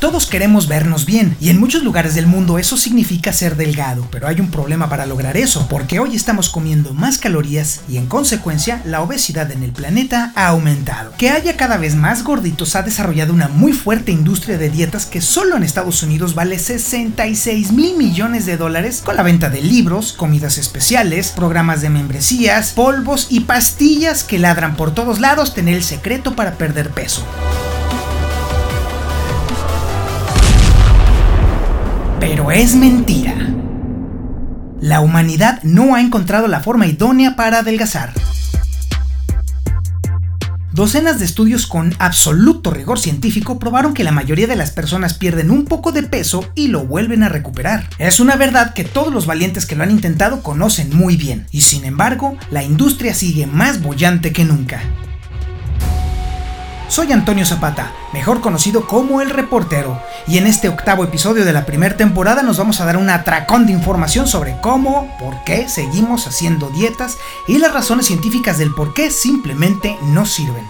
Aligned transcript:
Todos 0.00 0.24
queremos 0.24 0.66
vernos 0.66 1.04
bien 1.04 1.36
y 1.42 1.50
en 1.50 1.60
muchos 1.60 1.82
lugares 1.82 2.14
del 2.14 2.26
mundo 2.26 2.58
eso 2.58 2.78
significa 2.78 3.34
ser 3.34 3.56
delgado, 3.56 4.08
pero 4.10 4.28
hay 4.28 4.40
un 4.40 4.50
problema 4.50 4.88
para 4.88 5.04
lograr 5.04 5.36
eso, 5.36 5.68
porque 5.68 6.00
hoy 6.00 6.16
estamos 6.16 6.48
comiendo 6.48 6.94
más 6.94 7.18
calorías 7.18 7.82
y 7.86 7.98
en 7.98 8.06
consecuencia 8.06 8.80
la 8.86 9.02
obesidad 9.02 9.50
en 9.50 9.62
el 9.62 9.72
planeta 9.72 10.32
ha 10.36 10.46
aumentado. 10.46 11.12
Que 11.18 11.28
haya 11.28 11.58
cada 11.58 11.76
vez 11.76 11.96
más 11.96 12.24
gorditos 12.24 12.76
ha 12.76 12.82
desarrollado 12.82 13.34
una 13.34 13.48
muy 13.48 13.74
fuerte 13.74 14.10
industria 14.10 14.56
de 14.56 14.70
dietas 14.70 15.04
que 15.04 15.20
solo 15.20 15.58
en 15.58 15.64
Estados 15.64 16.02
Unidos 16.02 16.34
vale 16.34 16.58
66 16.58 17.72
mil 17.72 17.98
millones 17.98 18.46
de 18.46 18.56
dólares 18.56 19.02
con 19.04 19.16
la 19.16 19.22
venta 19.22 19.50
de 19.50 19.60
libros, 19.60 20.14
comidas 20.14 20.56
especiales, 20.56 21.28
programas 21.28 21.82
de 21.82 21.90
membresías, 21.90 22.70
polvos 22.72 23.26
y 23.28 23.40
pastillas 23.40 24.24
que 24.24 24.38
ladran 24.38 24.76
por 24.76 24.94
todos 24.94 25.20
lados 25.20 25.52
tener 25.52 25.74
el 25.74 25.84
secreto 25.84 26.34
para 26.34 26.56
perder 26.56 26.88
peso. 26.88 27.22
Pero 32.40 32.52
es 32.52 32.74
mentira. 32.74 33.34
La 34.80 35.02
humanidad 35.02 35.62
no 35.62 35.94
ha 35.94 36.00
encontrado 36.00 36.48
la 36.48 36.60
forma 36.60 36.86
idónea 36.86 37.36
para 37.36 37.58
adelgazar. 37.58 38.14
Docenas 40.72 41.18
de 41.18 41.26
estudios 41.26 41.66
con 41.66 41.94
absoluto 41.98 42.70
rigor 42.70 42.98
científico 42.98 43.58
probaron 43.58 43.92
que 43.92 44.04
la 44.04 44.10
mayoría 44.10 44.46
de 44.46 44.56
las 44.56 44.70
personas 44.70 45.12
pierden 45.12 45.50
un 45.50 45.66
poco 45.66 45.92
de 45.92 46.02
peso 46.02 46.50
y 46.54 46.68
lo 46.68 46.86
vuelven 46.86 47.24
a 47.24 47.28
recuperar. 47.28 47.90
Es 47.98 48.20
una 48.20 48.36
verdad 48.36 48.72
que 48.72 48.84
todos 48.84 49.12
los 49.12 49.26
valientes 49.26 49.66
que 49.66 49.76
lo 49.76 49.82
han 49.82 49.90
intentado 49.90 50.42
conocen 50.42 50.96
muy 50.96 51.18
bien, 51.18 51.46
y 51.50 51.60
sin 51.60 51.84
embargo, 51.84 52.38
la 52.50 52.62
industria 52.62 53.12
sigue 53.12 53.46
más 53.46 53.82
bollante 53.82 54.32
que 54.32 54.46
nunca. 54.46 54.80
Soy 56.90 57.12
Antonio 57.12 57.46
Zapata, 57.46 57.92
mejor 58.12 58.40
conocido 58.40 58.84
como 58.84 59.20
El 59.20 59.30
Reportero, 59.30 60.02
y 60.26 60.38
en 60.38 60.48
este 60.48 60.68
octavo 60.68 61.04
episodio 61.04 61.44
de 61.44 61.52
la 61.52 61.64
primera 61.64 61.96
temporada 61.96 62.42
nos 62.42 62.58
vamos 62.58 62.80
a 62.80 62.84
dar 62.84 62.96
un 62.96 63.08
atracón 63.08 63.64
de 63.64 63.72
información 63.72 64.26
sobre 64.26 64.60
cómo, 64.60 65.08
por 65.20 65.44
qué 65.44 65.68
seguimos 65.68 66.26
haciendo 66.26 66.68
dietas 66.68 67.16
y 67.46 67.58
las 67.58 67.72
razones 67.72 68.06
científicas 68.06 68.58
del 68.58 68.74
por 68.74 68.92
qué 68.92 69.12
simplemente 69.12 69.96
no 70.02 70.26
sirven. 70.26 70.66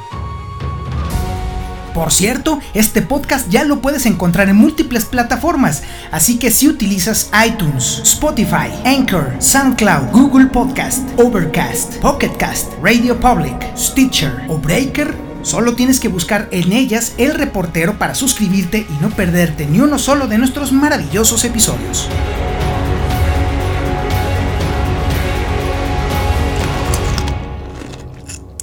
Por 1.94 2.12
cierto, 2.12 2.60
este 2.74 3.00
podcast 3.00 3.48
ya 3.48 3.64
lo 3.64 3.80
puedes 3.80 4.04
encontrar 4.04 4.50
en 4.50 4.56
múltiples 4.56 5.06
plataformas, 5.06 5.84
así 6.12 6.38
que 6.38 6.50
si 6.50 6.68
utilizas 6.68 7.30
iTunes, 7.46 7.98
Spotify, 8.04 8.68
Anchor, 8.84 9.36
SoundCloud, 9.38 10.10
Google 10.12 10.48
Podcast, 10.48 11.00
Overcast, 11.18 11.94
Pocketcast, 11.96 12.74
Radio 12.82 13.18
Public, 13.18 13.74
Stitcher 13.74 14.44
o 14.48 14.58
Breaker, 14.58 15.29
Solo 15.42 15.74
tienes 15.74 16.00
que 16.00 16.08
buscar 16.08 16.48
en 16.50 16.72
ellas 16.72 17.14
el 17.16 17.34
reportero 17.34 17.98
para 17.98 18.14
suscribirte 18.14 18.86
y 18.88 19.02
no 19.02 19.10
perderte 19.10 19.66
ni 19.66 19.80
uno 19.80 19.98
solo 19.98 20.26
de 20.26 20.38
nuestros 20.38 20.72
maravillosos 20.72 21.44
episodios. 21.44 22.08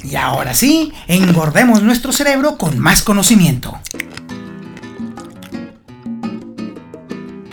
Y 0.04 0.16
ahora 0.16 0.54
sí, 0.54 0.94
engordemos 1.08 1.84
nuestro 1.84 2.14
cerebro 2.14 2.58
con 2.58 2.80
más 2.80 3.04
conocimiento. 3.04 3.78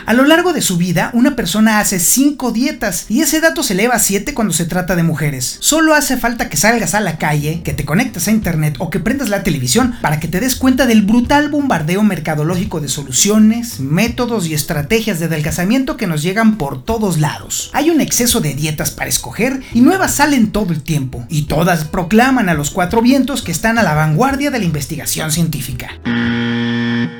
A 0.05 0.13
lo 0.13 0.23
largo 0.23 0.53
de 0.53 0.61
su 0.61 0.77
vida, 0.77 1.09
una 1.13 1.35
persona 1.35 1.79
hace 1.79 1.99
5 1.99 2.51
dietas 2.51 3.07
y 3.09 3.21
ese 3.21 3.41
dato 3.41 3.63
se 3.63 3.73
eleva 3.73 3.95
a 3.95 3.99
7 3.99 4.35
cuando 4.35 4.53
se 4.53 4.65
trata 4.65 4.95
de 4.95 5.01
mujeres. 5.01 5.57
Solo 5.61 5.95
hace 5.95 6.15
falta 6.15 6.47
que 6.47 6.57
salgas 6.57 6.93
a 6.93 6.99
la 6.99 7.17
calle, 7.17 7.61
que 7.63 7.73
te 7.73 7.85
conectes 7.85 8.27
a 8.27 8.31
internet 8.31 8.75
o 8.77 8.91
que 8.91 8.99
prendas 8.99 9.29
la 9.29 9.41
televisión 9.41 9.95
para 10.01 10.19
que 10.19 10.27
te 10.27 10.39
des 10.39 10.55
cuenta 10.55 10.85
del 10.85 11.01
brutal 11.01 11.49
bombardeo 11.49 12.03
mercadológico 12.03 12.81
de 12.81 12.87
soluciones, 12.87 13.79
métodos 13.79 14.47
y 14.47 14.53
estrategias 14.53 15.19
de 15.19 15.25
adelgazamiento 15.25 15.97
que 15.97 16.05
nos 16.05 16.21
llegan 16.21 16.57
por 16.59 16.83
todos 16.83 17.19
lados. 17.19 17.71
Hay 17.73 17.89
un 17.89 17.99
exceso 17.99 18.41
de 18.41 18.53
dietas 18.53 18.91
para 18.91 19.09
escoger 19.09 19.61
y 19.73 19.81
nuevas 19.81 20.13
salen 20.13 20.51
todo 20.51 20.71
el 20.71 20.83
tiempo, 20.83 21.25
y 21.29 21.43
todas 21.43 21.85
proclaman 21.85 22.47
a 22.49 22.53
los 22.53 22.69
cuatro 22.69 23.01
vientos 23.01 23.41
que 23.41 23.51
están 23.51 23.79
a 23.79 23.83
la 23.83 23.95
vanguardia 23.95 24.51
de 24.51 24.59
la 24.59 24.65
investigación 24.65 25.31
científica. 25.31 25.89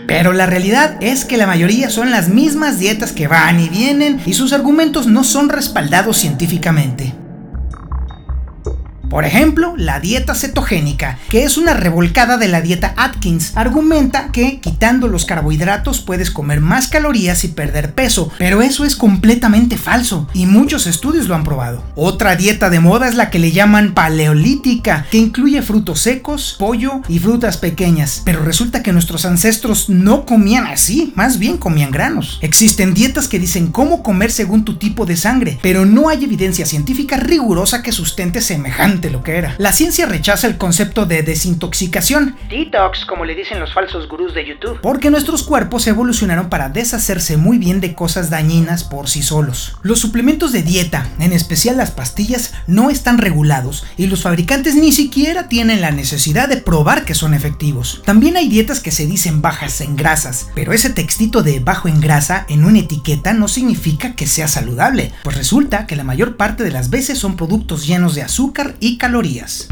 Pero 0.07 0.33
la 0.33 0.45
realidad 0.45 0.97
es 1.01 1.25
que 1.25 1.37
la 1.37 1.47
mayoría 1.47 1.89
son 1.89 2.11
las 2.11 2.29
mismas 2.29 2.79
dietas 2.79 3.11
que 3.11 3.27
van 3.27 3.59
y 3.59 3.69
vienen 3.69 4.19
y 4.25 4.33
sus 4.33 4.53
argumentos 4.53 5.07
no 5.07 5.23
son 5.23 5.49
respaldados 5.49 6.17
científicamente. 6.17 7.13
Por 9.09 9.23
ejemplo, 9.23 9.75
la 9.77 9.99
dieta 9.99 10.33
cetogénica, 10.33 11.19
que 11.29 11.43
es 11.43 11.57
una 11.57 11.73
revolcada 11.73 12.37
de 12.37 12.47
la 12.47 12.61
dieta 12.61 12.93
Atkins, 12.97 13.55
argumenta 13.55 14.31
que 14.31 14.59
quitando 14.59 15.07
los 15.07 15.25
carbohidratos 15.25 16.01
puedes 16.01 16.31
comer 16.31 16.59
más 16.59 16.87
calorías 16.87 17.43
y 17.43 17.49
perder 17.49 17.93
peso, 17.93 18.31
pero 18.37 18.61
eso 18.61 18.83
es 18.83 18.95
completamente 18.95 19.77
falso 19.77 20.27
y 20.33 20.45
muchos 20.45 20.87
estudios 20.87 21.27
lo 21.27 21.35
han 21.35 21.43
probado. 21.43 21.83
Otra 21.95 22.35
dieta 22.35 22.69
de 22.69 22.79
moda 22.79 23.07
es 23.07 23.15
la 23.15 23.29
que 23.29 23.39
le 23.39 23.51
llaman 23.51 23.93
paleolítica, 23.93 25.05
que 25.11 25.17
incluye 25.17 25.61
frutos 25.61 26.01
secos, 26.01 26.55
pollo 26.57 27.01
y 27.07 27.19
frutas 27.19 27.57
pequeñas, 27.57 28.21
pero 28.25 28.43
resulta 28.43 28.81
que 28.81 28.91
nuestros 28.91 29.25
ancestros 29.25 29.89
no 29.89 30.25
comían 30.25 30.65
así, 30.67 31.13
más 31.15 31.37
bien 31.39 31.57
comían 31.57 31.91
granos. 31.91 32.39
Existen 32.41 32.93
dietas 32.93 33.27
que 33.27 33.39
dicen 33.39 33.67
cómo 33.67 34.03
comer 34.03 34.31
según 34.31 34.65
tu 34.65 34.77
tipo 34.77 35.05
de 35.05 35.15
sangre, 35.15 35.59
pero 35.61 35.85
no 35.85 36.09
hay 36.09 36.23
evidencia 36.23 36.65
científica 36.65 37.17
rigurosa 37.17 37.81
que 37.81 37.91
sustente 37.91 38.41
semejante 38.41 38.94
lo 39.03 39.23
que 39.23 39.37
era. 39.37 39.55
La 39.57 39.71
ciencia 39.71 40.05
rechaza 40.05 40.47
el 40.47 40.57
concepto 40.57 41.05
de 41.05 41.23
desintoxicación, 41.23 42.35
detox 42.49 43.05
como 43.05 43.25
le 43.25 43.35
dicen 43.35 43.59
los 43.59 43.73
falsos 43.73 44.07
gurús 44.07 44.33
de 44.33 44.45
YouTube, 44.45 44.79
porque 44.81 45.09
nuestros 45.09 45.43
cuerpos 45.43 45.87
evolucionaron 45.87 46.49
para 46.49 46.69
deshacerse 46.69 47.37
muy 47.37 47.57
bien 47.57 47.81
de 47.81 47.93
cosas 47.93 48.29
dañinas 48.29 48.83
por 48.83 49.09
sí 49.09 49.21
solos. 49.21 49.77
Los 49.81 49.99
suplementos 49.99 50.51
de 50.51 50.63
dieta, 50.63 51.07
en 51.19 51.33
especial 51.33 51.77
las 51.77 51.91
pastillas, 51.91 52.53
no 52.67 52.89
están 52.89 53.17
regulados 53.17 53.85
y 53.97 54.07
los 54.07 54.23
fabricantes 54.23 54.75
ni 54.75 54.91
siquiera 54.91 55.47
tienen 55.47 55.81
la 55.81 55.91
necesidad 55.91 56.49
de 56.49 56.57
probar 56.57 57.05
que 57.05 57.15
son 57.15 57.33
efectivos. 57.33 58.01
También 58.05 58.37
hay 58.37 58.47
dietas 58.47 58.79
que 58.79 58.91
se 58.91 59.05
dicen 59.05 59.41
bajas 59.41 59.81
en 59.81 59.95
grasas, 59.95 60.49
pero 60.55 60.73
ese 60.73 60.89
textito 60.89 61.43
de 61.43 61.59
bajo 61.59 61.87
en 61.87 61.99
grasa 61.99 62.45
en 62.49 62.65
una 62.65 62.79
etiqueta 62.79 63.33
no 63.33 63.47
significa 63.47 64.15
que 64.15 64.27
sea 64.27 64.47
saludable, 64.47 65.11
pues 65.23 65.35
resulta 65.35 65.87
que 65.87 65.95
la 65.95 66.03
mayor 66.03 66.37
parte 66.37 66.63
de 66.63 66.71
las 66.71 66.89
veces 66.89 67.17
son 67.17 67.35
productos 67.35 67.85
llenos 67.85 68.15
de 68.15 68.23
azúcar 68.23 68.75
y 68.79 68.84
calorías. 68.93 69.67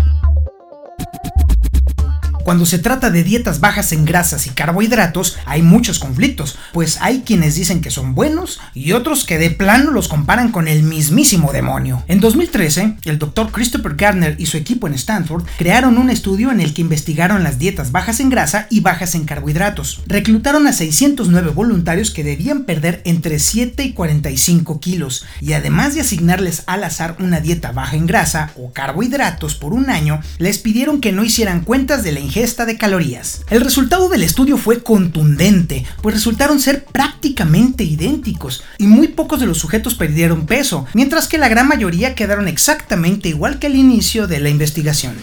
Cuando 2.43 2.65
se 2.65 2.77
trata 2.77 3.09
de 3.09 3.23
dietas 3.23 3.61
bajas 3.61 3.93
en 3.93 4.03
grasas 4.03 4.47
y 4.47 4.49
carbohidratos, 4.49 5.37
hay 5.45 5.61
muchos 5.61 5.99
conflictos, 5.99 6.57
pues 6.73 6.97
hay 6.99 7.21
quienes 7.21 7.55
dicen 7.55 7.79
que 7.79 7.89
son 7.89 8.15
buenos 8.15 8.59
y 8.73 8.91
otros 8.91 9.23
que 9.23 9.37
de 9.37 9.49
plano 9.49 9.91
los 9.91 10.09
comparan 10.09 10.51
con 10.51 10.67
el 10.67 10.83
mismísimo 10.83 11.53
demonio. 11.53 12.03
En 12.09 12.19
2013, 12.19 12.97
el 13.05 13.17
doctor 13.17 13.49
Christopher 13.51 13.95
Gardner 13.95 14.35
y 14.39 14.47
su 14.47 14.57
equipo 14.57 14.87
en 14.87 14.93
Stanford 14.93 15.45
crearon 15.57 15.97
un 15.97 16.09
estudio 16.09 16.51
en 16.51 16.59
el 16.59 16.73
que 16.73 16.81
investigaron 16.81 17.43
las 17.43 17.59
dietas 17.59 17.93
bajas 17.93 18.19
en 18.19 18.29
grasa 18.29 18.67
y 18.69 18.81
bajas 18.81 19.15
en 19.15 19.23
carbohidratos. 19.23 20.01
Reclutaron 20.05 20.67
a 20.67 20.73
609 20.73 21.51
voluntarios 21.51 22.11
que 22.11 22.25
debían 22.25 22.65
perder 22.65 23.01
entre 23.05 23.39
7 23.39 23.83
y 23.83 23.93
45 23.93 24.81
kilos 24.81 25.25
y 25.39 25.53
además 25.53 25.95
de 25.95 26.01
asignarles 26.01 26.63
al 26.65 26.83
azar 26.83 27.15
una 27.19 27.39
dieta 27.39 27.71
baja 27.71 27.95
en 27.95 28.05
grasa 28.05 28.51
o 28.57 28.73
carbohidratos 28.73 29.55
por 29.55 29.73
un 29.73 29.89
año, 29.89 30.19
les 30.39 30.57
pidieron 30.57 30.99
que 30.99 31.13
no 31.13 31.23
hicieran 31.23 31.61
cuentas 31.61 32.03
de 32.03 32.11
la 32.11 32.19
de 32.33 32.77
calorías. 32.79 33.41
El 33.51 33.61
resultado 33.61 34.09
del 34.09 34.23
estudio 34.23 34.57
fue 34.57 34.81
contundente, 34.81 35.85
pues 36.01 36.15
resultaron 36.15 36.59
ser 36.59 36.83
prácticamente 36.83 37.83
idénticos 37.83 38.63
y 38.79 38.87
muy 38.87 39.09
pocos 39.09 39.39
de 39.39 39.45
los 39.45 39.59
sujetos 39.59 39.93
perdieron 39.93 40.47
peso, 40.47 40.87
mientras 40.95 41.27
que 41.27 41.37
la 41.37 41.47
gran 41.47 41.67
mayoría 41.67 42.15
quedaron 42.15 42.47
exactamente 42.47 43.29
igual 43.29 43.59
que 43.59 43.67
al 43.67 43.75
inicio 43.75 44.25
de 44.25 44.39
la 44.39 44.49
investigación. 44.49 45.13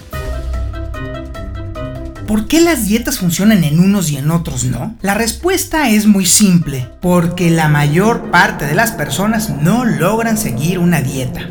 ¿Por 2.29 2.47
qué 2.47 2.61
las 2.61 2.87
dietas 2.87 3.19
funcionan 3.19 3.65
en 3.65 3.81
unos 3.81 4.09
y 4.13 4.17
en 4.17 4.31
otros 4.31 4.63
no? 4.63 4.95
La 5.03 5.15
respuesta 5.15 5.91
es 5.91 6.07
muy 6.07 6.27
simple, 6.27 6.89
porque 7.01 7.51
la 7.51 7.69
mayor 7.69 8.31
parte 8.31 8.67
de 8.67 8.77
las 8.77 8.93
personas 8.93 9.51
no 9.51 9.85
logran 9.85 10.39
seguir 10.39 10.79
una 10.79 11.01
dieta. 11.01 11.51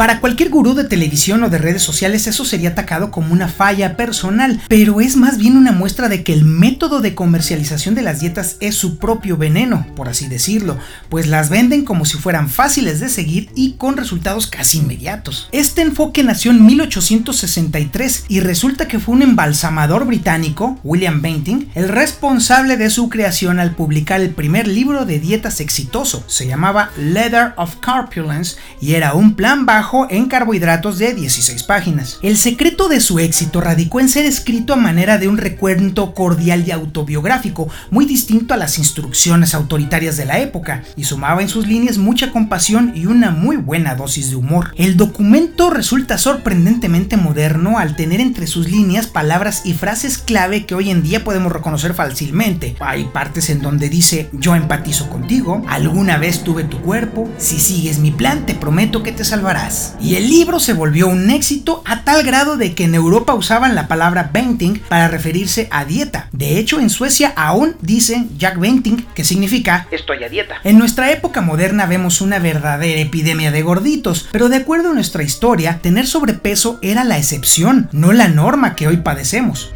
Para 0.00 0.20
cualquier 0.20 0.48
gurú 0.48 0.72
de 0.72 0.84
televisión 0.84 1.42
o 1.42 1.50
de 1.50 1.58
redes 1.58 1.82
sociales 1.82 2.26
eso 2.26 2.46
sería 2.46 2.70
atacado 2.70 3.10
como 3.10 3.34
una 3.34 3.48
falla 3.48 3.98
personal, 3.98 4.58
pero 4.66 5.02
es 5.02 5.14
más 5.14 5.36
bien 5.36 5.58
una 5.58 5.72
muestra 5.72 6.08
de 6.08 6.24
que 6.24 6.32
el 6.32 6.46
método 6.46 7.00
de 7.02 7.14
comercialización 7.14 7.94
de 7.94 8.00
las 8.00 8.20
dietas 8.20 8.56
es 8.60 8.76
su 8.76 8.96
propio 8.96 9.36
veneno, 9.36 9.86
por 9.94 10.08
así 10.08 10.26
decirlo, 10.26 10.78
pues 11.10 11.26
las 11.26 11.50
venden 11.50 11.84
como 11.84 12.06
si 12.06 12.16
fueran 12.16 12.48
fáciles 12.48 12.98
de 12.98 13.10
seguir 13.10 13.50
y 13.54 13.72
con 13.72 13.98
resultados 13.98 14.46
casi 14.46 14.78
inmediatos. 14.78 15.50
Este 15.52 15.82
enfoque 15.82 16.24
nació 16.24 16.52
en 16.52 16.64
1863 16.64 18.24
y 18.28 18.40
resulta 18.40 18.88
que 18.88 19.00
fue 19.00 19.16
un 19.16 19.20
embalsamador 19.20 20.06
británico, 20.06 20.80
William 20.82 21.20
Banting, 21.20 21.66
el 21.74 21.90
responsable 21.90 22.78
de 22.78 22.88
su 22.88 23.10
creación 23.10 23.60
al 23.60 23.74
publicar 23.74 24.22
el 24.22 24.30
primer 24.30 24.66
libro 24.66 25.04
de 25.04 25.20
dietas 25.20 25.60
exitoso. 25.60 26.24
Se 26.26 26.46
llamaba 26.46 26.88
Leather 26.96 27.52
of 27.58 27.76
Corpulence 27.84 28.56
y 28.80 28.94
era 28.94 29.12
un 29.12 29.34
plan 29.34 29.66
bajo 29.66 29.89
en 30.08 30.26
carbohidratos 30.26 30.98
de 30.98 31.14
16 31.14 31.64
páginas. 31.64 32.18
El 32.22 32.36
secreto 32.36 32.88
de 32.88 33.00
su 33.00 33.18
éxito 33.18 33.60
radicó 33.60 33.98
en 33.98 34.08
ser 34.08 34.24
escrito 34.24 34.72
a 34.72 34.76
manera 34.76 35.18
de 35.18 35.26
un 35.26 35.36
recuento 35.36 36.14
cordial 36.14 36.62
y 36.64 36.70
autobiográfico, 36.70 37.68
muy 37.90 38.06
distinto 38.06 38.54
a 38.54 38.56
las 38.56 38.78
instrucciones 38.78 39.52
autoritarias 39.52 40.16
de 40.16 40.26
la 40.26 40.38
época, 40.38 40.84
y 40.94 41.04
sumaba 41.04 41.42
en 41.42 41.48
sus 41.48 41.66
líneas 41.66 41.98
mucha 41.98 42.30
compasión 42.30 42.92
y 42.94 43.06
una 43.06 43.32
muy 43.32 43.56
buena 43.56 43.96
dosis 43.96 44.30
de 44.30 44.36
humor. 44.36 44.72
El 44.76 44.96
documento 44.96 45.70
resulta 45.70 46.18
sorprendentemente 46.18 47.16
moderno 47.16 47.78
al 47.78 47.96
tener 47.96 48.20
entre 48.20 48.46
sus 48.46 48.70
líneas 48.70 49.08
palabras 49.08 49.62
y 49.64 49.72
frases 49.72 50.18
clave 50.18 50.66
que 50.66 50.76
hoy 50.76 50.90
en 50.90 51.02
día 51.02 51.24
podemos 51.24 51.50
reconocer 51.50 51.94
fácilmente. 51.94 52.76
Hay 52.78 53.06
partes 53.06 53.50
en 53.50 53.60
donde 53.60 53.88
dice 53.88 54.30
yo 54.32 54.54
empatizo 54.54 55.10
contigo, 55.10 55.64
alguna 55.68 56.16
vez 56.16 56.44
tuve 56.44 56.62
tu 56.62 56.80
cuerpo, 56.80 57.28
si 57.38 57.58
sigues 57.58 57.98
mi 57.98 58.12
plan 58.12 58.46
te 58.46 58.54
prometo 58.54 59.02
que 59.02 59.10
te 59.10 59.24
salvarás. 59.24 59.79
Y 60.00 60.16
el 60.16 60.28
libro 60.28 60.60
se 60.60 60.72
volvió 60.72 61.08
un 61.08 61.30
éxito 61.30 61.82
a 61.86 62.04
tal 62.04 62.22
grado 62.22 62.56
de 62.56 62.74
que 62.74 62.84
en 62.84 62.94
Europa 62.94 63.34
usaban 63.34 63.74
la 63.74 63.88
palabra 63.88 64.30
venting 64.32 64.80
para 64.88 65.08
referirse 65.08 65.68
a 65.70 65.84
dieta. 65.84 66.28
De 66.32 66.58
hecho, 66.58 66.80
en 66.80 66.90
Suecia 66.90 67.32
aún 67.36 67.76
dicen 67.80 68.30
Jack 68.38 68.58
Venting, 68.58 69.06
que 69.14 69.24
significa 69.24 69.86
estoy 69.90 70.24
a 70.24 70.28
dieta. 70.28 70.56
En 70.64 70.78
nuestra 70.78 71.10
época 71.10 71.40
moderna 71.40 71.86
vemos 71.86 72.20
una 72.20 72.38
verdadera 72.38 73.00
epidemia 73.00 73.50
de 73.50 73.62
gorditos, 73.62 74.28
pero 74.32 74.48
de 74.48 74.56
acuerdo 74.56 74.90
a 74.90 74.94
nuestra 74.94 75.22
historia, 75.22 75.78
tener 75.82 76.06
sobrepeso 76.06 76.78
era 76.82 77.04
la 77.04 77.18
excepción, 77.18 77.88
no 77.92 78.12
la 78.12 78.28
norma 78.28 78.74
que 78.74 78.88
hoy 78.88 78.98
padecemos. 78.98 79.72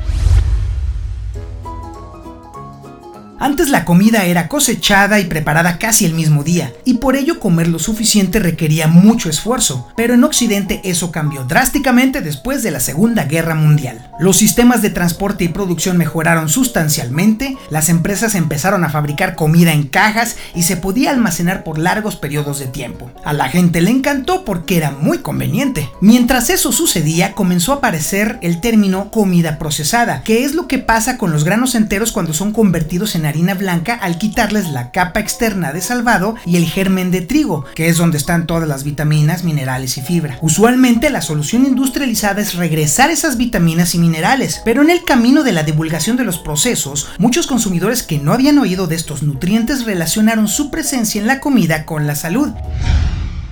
Antes 3.41 3.69
la 3.69 3.85
comida 3.85 4.25
era 4.25 4.49
cosechada 4.49 5.19
y 5.19 5.25
preparada 5.25 5.79
casi 5.79 6.05
el 6.05 6.15
mismo 6.15 6.45
día, 6.45 6.73
y 6.85 6.95
por 6.95 7.17
ello 7.17 7.41
comer 7.41 7.69
lo 7.69 7.79
suficiente 7.79 8.39
requería 8.39 8.87
mucho 8.87 9.29
esfuerzo, 9.29 9.89
pero 9.97 10.15
en 10.15 10.25
Occidente 10.25 10.81
eso 10.85 11.11
cambió 11.11 11.45
drásticamente 11.45 12.21
después 12.21 12.63
de 12.63 12.71
la 12.71 12.81
Segunda 12.81 13.25
Guerra 13.25 13.55
Mundial. 13.55 14.11
Los 14.21 14.37
sistemas 14.37 14.83
de 14.83 14.91
transporte 14.91 15.45
y 15.45 15.49
producción 15.49 15.97
mejoraron 15.97 16.49
sustancialmente, 16.49 17.57
las 17.71 17.89
empresas 17.89 18.35
empezaron 18.37 18.85
a 18.85 18.91
fabricar 18.91 19.35
comida 19.35 19.73
en 19.73 19.89
cajas 19.89 20.37
y 20.55 20.63
se 20.63 20.77
podía 20.77 21.11
almacenar 21.11 21.65
por 21.65 21.79
largos 21.79 22.17
periodos 22.17 22.61
de 22.61 22.67
tiempo. 22.67 23.11
A 23.25 23.33
la 23.33 23.49
gente 23.49 23.81
le 23.81 23.91
encantó 23.91 24.45
porque 24.45 24.77
era 24.77 24.93
muy 24.93 25.19
conveniente. 25.19 25.91
Mientras 26.01 26.51
eso 26.51 26.73
sucedía, 26.73 27.33
comenzó 27.33 27.73
a 27.73 27.77
aparecer 27.77 28.39
el 28.43 28.61
término 28.61 29.11
comida 29.11 29.59
procesada, 29.59 30.23
que 30.23 30.45
es 30.45 30.55
lo 30.55 30.69
que 30.69 30.79
pasa 30.79 31.19
con 31.19 31.33
los 31.33 31.45
granos 31.45 31.75
enteros 31.75 32.13
cuando 32.13 32.33
son 32.33 32.53
convertidos 32.53 33.15
en 33.15 33.27
blanca 33.55 33.95
al 33.95 34.19
quitarles 34.19 34.71
la 34.71 34.91
capa 34.91 35.21
externa 35.21 35.73
de 35.73 35.81
salvado 35.81 36.37
y 36.47 36.57
el 36.57 36.67
germen 36.67 37.11
de 37.11 37.21
trigo, 37.21 37.65
que 37.75 37.89
es 37.89 37.97
donde 37.97 38.19
están 38.19 38.47
todas 38.47 38.69
las 38.69 38.85
vitaminas, 38.85 39.45
minerales 39.45 39.99
y 39.99 40.03
fibra. 40.03 40.39
Usualmente 40.41 41.11
la 41.11 41.21
solución 41.21 41.67
industrializada 41.67 42.41
es 42.41 42.55
regresar 42.55 43.11
esas 43.11 43.37
vitaminas 43.37 43.95
y 43.95 43.99
minerales, 43.99 44.63
pero 44.65 44.83
en 44.83 44.91
el 44.91 45.05
camino 45.05 45.43
de 45.43 45.53
la 45.53 45.63
divulgación 45.63 46.17
de 46.17 46.25
los 46.25 46.39
procesos, 46.39 47.09
muchos 47.19 47.47
consumidores 47.47 48.03
que 48.03 48.19
no 48.19 48.33
habían 48.33 48.59
oído 48.59 48.87
de 48.87 48.97
estos 48.97 49.23
nutrientes 49.23 49.85
relacionaron 49.85 50.49
su 50.49 50.71
presencia 50.71 51.21
en 51.21 51.27
la 51.27 51.41
comida 51.41 51.85
con 51.85 52.07
la 52.07 52.15
salud. 52.15 52.51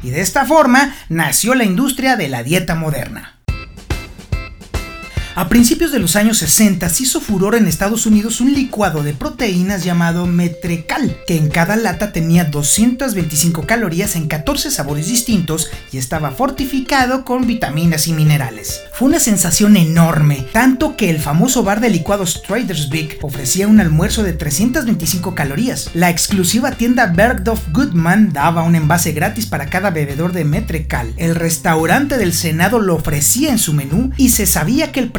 Y 0.03 0.11
de 0.11 0.21
esta 0.21 0.45
forma 0.45 0.95
nació 1.09 1.55
la 1.55 1.65
industria 1.65 2.17
de 2.17 2.29
la 2.29 2.43
dieta 2.43 2.75
moderna. 2.75 3.32
A 5.35 5.49
principios 5.49 5.93
de 5.93 5.99
los 5.99 6.15
años 6.17 6.37
60 6.39 6.87
se 6.91 7.05
hizo 7.05 7.19
furor 7.19 7.55
en 7.55 7.67
Estados 7.67 8.05
Unidos 8.05 8.43
un 8.43 8.53
licuado 8.53 9.03
de 9.03 9.15
proteínas 9.15 9.83
llamado 9.83 10.27
Metrecal, 10.27 11.17
que 11.27 11.39
en 11.39 11.49
cada 11.49 11.77
lata 11.77 12.13
tenía 12.13 12.45
225 12.45 13.67
calorías 13.67 14.15
en 14.15 14.29
14 14.29 14.71
sabores 14.71 15.07
distintos 15.07 15.71
y 15.91 15.97
estaba 15.97 16.33
fortificado 16.33 17.25
con 17.25 17.47
vitaminas 17.47 18.09
y 18.09 18.13
minerales. 18.13 18.83
Fue 18.93 19.09
una 19.09 19.21
sensación 19.21 19.79
enorme, 19.79 20.47
tanto 20.53 20.99
que 20.99 21.09
el 21.09 21.19
famoso 21.19 21.63
bar 21.63 21.81
de 21.81 21.89
licuados 21.89 22.43
Traders 22.43 22.91
Big 22.91 23.19
ofrecía 23.23 23.69
un 23.69 23.81
almuerzo 23.81 24.23
de 24.25 24.35
325 24.35 25.35
calorías. 25.35 25.89
La 25.95 26.11
exclusiva 26.11 26.73
tienda 26.73 27.07
Bergdorf 27.07 27.73
Goodman 27.73 28.35
daba 28.35 28.65
un 28.65 28.75
envase 28.75 29.13
gratis 29.13 29.47
para 29.47 29.71
cada 29.71 29.89
bebedor 29.89 30.35
de 30.35 30.45
Metrecal. 30.45 31.15
El 31.17 31.37
restaurante 31.37 32.19
del 32.19 32.35
Senado 32.35 32.81
lo 32.81 32.97
ofrecía 32.97 33.51
en 33.51 33.59
su 33.59 33.73
menú 33.73 34.11
y 34.19 34.29
se 34.29 34.45
sabía 34.45 34.93
que 34.93 35.01
el 35.01 35.11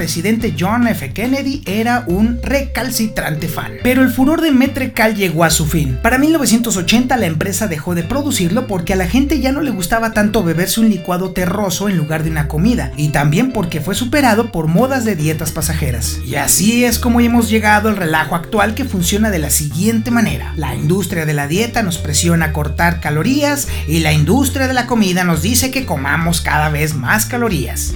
John 0.57 0.88
F. 0.88 1.13
Kennedy 1.13 1.61
era 1.65 2.03
un 2.07 2.39
recalcitrante 2.41 3.47
fan. 3.47 3.73
Pero 3.83 4.01
el 4.01 4.09
furor 4.09 4.41
de 4.41 4.51
Metrecal 4.51 5.15
llegó 5.15 5.44
a 5.44 5.50
su 5.50 5.65
fin. 5.65 5.97
Para 6.01 6.17
1980 6.17 7.15
la 7.17 7.25
empresa 7.25 7.67
dejó 7.67 7.95
de 7.95 8.03
producirlo 8.03 8.67
porque 8.67 8.94
a 8.94 8.95
la 8.95 9.07
gente 9.07 9.39
ya 9.39 9.51
no 9.51 9.61
le 9.61 9.71
gustaba 9.71 10.11
tanto 10.11 10.44
beberse 10.44 10.81
un 10.81 10.89
licuado 10.89 11.31
terroso 11.31 11.89
en 11.89 11.97
lugar 11.97 12.23
de 12.23 12.31
una 12.31 12.47
comida, 12.47 12.91
y 12.97 13.09
también 13.09 13.51
porque 13.51 13.81
fue 13.81 13.95
superado 13.95 14.51
por 14.51 14.67
modas 14.67 15.05
de 15.05 15.15
dietas 15.15 15.51
pasajeras. 15.51 16.19
Y 16.25 16.35
así 16.35 16.83
es 16.83 17.00
como 17.00 17.19
hemos 17.19 17.50
llegado 17.50 17.89
al 17.89 17.97
relajo 17.97 18.35
actual 18.35 18.75
que 18.75 18.85
funciona 18.85 19.29
de 19.29 19.39
la 19.39 19.50
siguiente 19.50 20.11
manera. 20.11 20.53
La 20.57 20.75
industria 20.75 21.25
de 21.25 21.33
la 21.33 21.47
dieta 21.47 21.83
nos 21.83 21.97
presiona 21.97 22.45
a 22.47 22.53
cortar 22.53 23.00
calorías 23.00 23.67
y 23.88 24.00
la 24.00 24.13
industria 24.13 24.67
de 24.67 24.73
la 24.73 24.88
comida 24.88 25.23
nos 25.23 25.41
dice 25.41 25.71
que 25.71 25.85
comamos 25.85 26.41
cada 26.41 26.69
vez 26.69 26.94
más 26.94 27.25
calorías. 27.25 27.94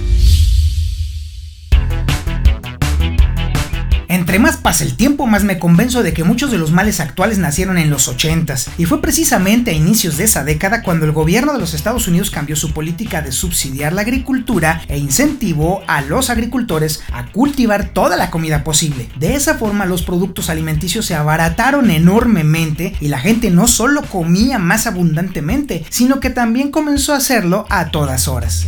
Entre 4.28 4.40
más 4.40 4.58
pasa 4.58 4.84
el 4.84 4.94
tiempo, 4.94 5.26
más 5.26 5.42
me 5.42 5.58
convenzo 5.58 6.02
de 6.02 6.12
que 6.12 6.22
muchos 6.22 6.50
de 6.50 6.58
los 6.58 6.70
males 6.70 7.00
actuales 7.00 7.38
nacieron 7.38 7.78
en 7.78 7.88
los 7.88 8.14
80s, 8.14 8.68
y 8.76 8.84
fue 8.84 9.00
precisamente 9.00 9.70
a 9.70 9.74
inicios 9.74 10.18
de 10.18 10.24
esa 10.24 10.44
década 10.44 10.82
cuando 10.82 11.06
el 11.06 11.12
gobierno 11.12 11.54
de 11.54 11.58
los 11.58 11.72
Estados 11.72 12.08
Unidos 12.08 12.30
cambió 12.30 12.54
su 12.54 12.74
política 12.74 13.22
de 13.22 13.32
subsidiar 13.32 13.94
la 13.94 14.02
agricultura 14.02 14.82
e 14.88 14.98
incentivó 14.98 15.82
a 15.86 16.02
los 16.02 16.28
agricultores 16.28 17.00
a 17.10 17.32
cultivar 17.32 17.94
toda 17.94 18.18
la 18.18 18.30
comida 18.30 18.64
posible. 18.64 19.08
De 19.18 19.34
esa 19.34 19.54
forma 19.54 19.86
los 19.86 20.02
productos 20.02 20.50
alimenticios 20.50 21.06
se 21.06 21.14
abarataron 21.14 21.90
enormemente 21.90 22.96
y 23.00 23.08
la 23.08 23.20
gente 23.20 23.50
no 23.50 23.66
solo 23.66 24.02
comía 24.02 24.58
más 24.58 24.86
abundantemente, 24.86 25.86
sino 25.88 26.20
que 26.20 26.28
también 26.28 26.70
comenzó 26.70 27.14
a 27.14 27.16
hacerlo 27.16 27.64
a 27.70 27.86
todas 27.86 28.28
horas. 28.28 28.66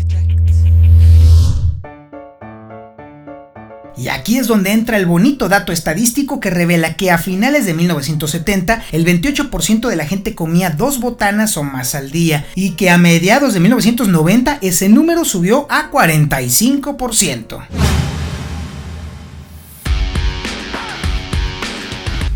Y 4.01 4.09
aquí 4.09 4.39
es 4.39 4.47
donde 4.47 4.73
entra 4.73 4.97
el 4.97 5.05
bonito 5.05 5.51
dato 5.51 5.73
estadístico 5.73 6.41
que 6.41 6.49
revela 6.49 6.97
que 6.97 7.11
a 7.11 7.19
finales 7.19 7.67
de 7.67 7.75
1970 7.75 8.83
el 8.93 9.05
28% 9.05 9.89
de 9.89 9.97
la 9.97 10.07
gente 10.07 10.35
comía 10.35 10.71
dos 10.71 11.01
botanas 11.01 11.59
o 11.59 11.65
más 11.65 11.95
al 11.95 12.11
día 12.11 12.47
y 12.55 12.71
que 12.71 12.89
a 12.89 12.97
mediados 12.97 13.53
de 13.53 13.61
1990 13.61 14.59
ese 14.63 14.89
número 14.89 15.27
subió 15.27 15.67
a 15.69 15.91
45%. 15.91 18.10